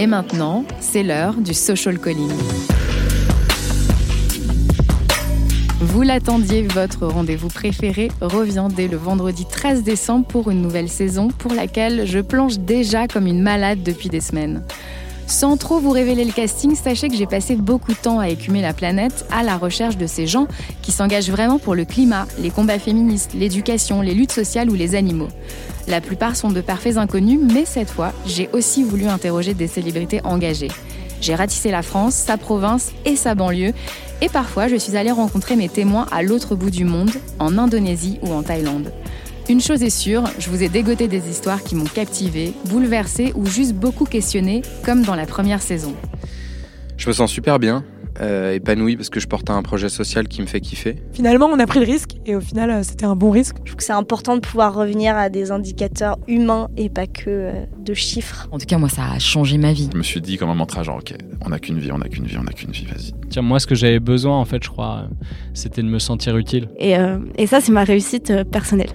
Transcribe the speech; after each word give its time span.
Et 0.00 0.06
maintenant, 0.06 0.64
c'est 0.78 1.02
l'heure 1.02 1.34
du 1.34 1.52
social 1.52 1.98
calling. 1.98 2.30
Vous 5.80 6.02
l'attendiez, 6.02 6.62
votre 6.62 7.08
rendez-vous 7.08 7.48
préféré 7.48 8.08
revient 8.20 8.68
dès 8.72 8.86
le 8.86 8.96
vendredi 8.96 9.44
13 9.44 9.82
décembre 9.82 10.24
pour 10.24 10.52
une 10.52 10.62
nouvelle 10.62 10.88
saison 10.88 11.26
pour 11.26 11.52
laquelle 11.52 12.06
je 12.06 12.20
plonge 12.20 12.60
déjà 12.60 13.08
comme 13.08 13.26
une 13.26 13.42
malade 13.42 13.82
depuis 13.82 14.08
des 14.08 14.20
semaines. 14.20 14.62
Sans 15.28 15.58
trop 15.58 15.78
vous 15.78 15.90
révéler 15.90 16.24
le 16.24 16.32
casting, 16.32 16.74
sachez 16.74 17.08
que 17.08 17.14
j'ai 17.14 17.26
passé 17.26 17.54
beaucoup 17.54 17.92
de 17.92 17.98
temps 17.98 18.18
à 18.18 18.30
écumer 18.30 18.62
la 18.62 18.72
planète 18.72 19.26
à 19.30 19.42
la 19.42 19.58
recherche 19.58 19.98
de 19.98 20.06
ces 20.06 20.26
gens 20.26 20.48
qui 20.80 20.90
s'engagent 20.90 21.30
vraiment 21.30 21.58
pour 21.58 21.74
le 21.74 21.84
climat, 21.84 22.26
les 22.40 22.48
combats 22.48 22.78
féministes, 22.78 23.34
l'éducation, 23.34 24.00
les 24.00 24.14
luttes 24.14 24.32
sociales 24.32 24.70
ou 24.70 24.74
les 24.74 24.94
animaux. 24.94 25.28
La 25.86 26.00
plupart 26.00 26.34
sont 26.34 26.50
de 26.50 26.62
parfaits 26.62 26.96
inconnus, 26.96 27.38
mais 27.42 27.66
cette 27.66 27.90
fois, 27.90 28.14
j'ai 28.26 28.48
aussi 28.54 28.82
voulu 28.82 29.06
interroger 29.06 29.52
des 29.52 29.66
célébrités 29.66 30.22
engagées. 30.24 30.70
J'ai 31.20 31.34
ratissé 31.34 31.70
la 31.70 31.82
France, 31.82 32.14
sa 32.14 32.38
province 32.38 32.92
et 33.04 33.14
sa 33.14 33.34
banlieue, 33.34 33.74
et 34.22 34.30
parfois 34.30 34.66
je 34.66 34.76
suis 34.76 34.96
allée 34.96 35.10
rencontrer 35.10 35.56
mes 35.56 35.68
témoins 35.68 36.06
à 36.10 36.22
l'autre 36.22 36.54
bout 36.54 36.70
du 36.70 36.86
monde, 36.86 37.10
en 37.38 37.58
Indonésie 37.58 38.18
ou 38.22 38.32
en 38.32 38.42
Thaïlande. 38.42 38.92
Une 39.48 39.62
chose 39.62 39.82
est 39.82 39.88
sûre, 39.88 40.24
je 40.38 40.50
vous 40.50 40.62
ai 40.62 40.68
dégoté 40.68 41.08
des 41.08 41.30
histoires 41.30 41.62
qui 41.62 41.74
m'ont 41.74 41.86
captivé, 41.86 42.52
bouleversé 42.66 43.32
ou 43.34 43.46
juste 43.46 43.72
beaucoup 43.72 44.04
questionné, 44.04 44.60
comme 44.84 45.02
dans 45.02 45.14
la 45.14 45.24
première 45.24 45.62
saison. 45.62 45.94
Je 46.98 47.08
me 47.08 47.14
sens 47.14 47.30
super 47.30 47.58
bien, 47.58 47.82
euh, 48.20 48.52
épanoui 48.52 48.96
parce 48.96 49.08
que 49.08 49.20
je 49.20 49.26
porte 49.26 49.48
un 49.48 49.62
projet 49.62 49.88
social 49.88 50.28
qui 50.28 50.42
me 50.42 50.46
fait 50.46 50.60
kiffer. 50.60 50.96
Finalement, 51.14 51.46
on 51.46 51.58
a 51.58 51.66
pris 51.66 51.78
le 51.78 51.86
risque 51.86 52.10
et 52.26 52.36
au 52.36 52.42
final, 52.42 52.68
euh, 52.68 52.82
c'était 52.82 53.06
un 53.06 53.16
bon 53.16 53.30
risque. 53.30 53.56
Je 53.60 53.70
trouve 53.70 53.76
que 53.76 53.84
c'est 53.84 53.92
important 53.94 54.34
de 54.34 54.40
pouvoir 54.40 54.74
revenir 54.74 55.16
à 55.16 55.30
des 55.30 55.50
indicateurs 55.50 56.18
humains 56.28 56.68
et 56.76 56.90
pas 56.90 57.06
que 57.06 57.24
euh, 57.28 57.64
de 57.78 57.94
chiffres. 57.94 58.48
En 58.52 58.58
tout 58.58 58.66
cas, 58.66 58.76
moi, 58.76 58.90
ça 58.90 59.12
a 59.12 59.18
changé 59.18 59.56
ma 59.56 59.72
vie. 59.72 59.88
Je 59.90 59.96
me 59.96 60.02
suis 60.02 60.20
dit 60.20 60.36
comme 60.36 60.50
un 60.50 60.54
mantra, 60.54 60.82
genre, 60.82 60.98
ok, 60.98 61.14
on 61.46 61.48
n'a 61.48 61.58
qu'une 61.58 61.78
vie, 61.78 61.90
on 61.90 61.98
n'a 61.98 62.08
qu'une 62.10 62.26
vie, 62.26 62.36
on 62.36 62.44
n'a 62.44 62.52
qu'une 62.52 62.72
vie, 62.72 62.84
vas-y. 62.84 63.14
Tiens, 63.30 63.40
moi, 63.40 63.60
ce 63.60 63.66
que 63.66 63.74
j'avais 63.74 64.00
besoin, 64.00 64.38
en 64.38 64.44
fait, 64.44 64.62
je 64.62 64.68
crois, 64.68 65.08
c'était 65.54 65.82
de 65.82 65.88
me 65.88 65.98
sentir 65.98 66.36
utile. 66.36 66.68
Et, 66.78 66.96
et 67.36 67.46
ça, 67.46 67.62
c'est 67.62 67.72
ma 67.72 67.84
réussite 67.84 68.44
personnelle. 68.50 68.90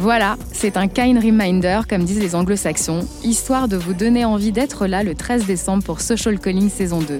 Voilà, 0.00 0.36
c'est 0.52 0.76
un 0.76 0.86
kind 0.86 1.18
reminder, 1.18 1.80
comme 1.88 2.04
disent 2.04 2.20
les 2.20 2.36
anglo-saxons, 2.36 3.00
histoire 3.24 3.66
de 3.66 3.76
vous 3.76 3.94
donner 3.94 4.24
envie 4.24 4.52
d'être 4.52 4.86
là 4.86 5.02
le 5.02 5.16
13 5.16 5.44
décembre 5.44 5.82
pour 5.82 6.00
Social 6.00 6.38
Calling 6.38 6.70
saison 6.70 7.00
2. 7.00 7.18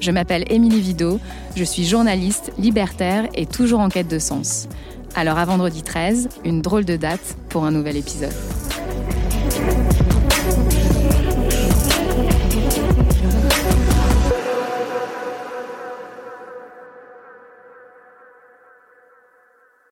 Je 0.00 0.10
m'appelle 0.10 0.44
Émilie 0.48 0.80
Vido, 0.80 1.20
je 1.54 1.64
suis 1.64 1.84
journaliste, 1.84 2.50
libertaire 2.56 3.28
et 3.34 3.44
toujours 3.44 3.80
en 3.80 3.90
quête 3.90 4.08
de 4.08 4.18
sens. 4.18 4.68
Alors 5.14 5.36
à 5.36 5.44
vendredi 5.44 5.82
13, 5.82 6.30
une 6.46 6.62
drôle 6.62 6.86
de 6.86 6.96
date 6.96 7.36
pour 7.50 7.66
un 7.66 7.72
nouvel 7.72 7.98
épisode. 7.98 8.32